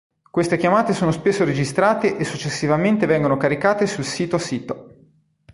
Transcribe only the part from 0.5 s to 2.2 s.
chiamate sono spesso registrate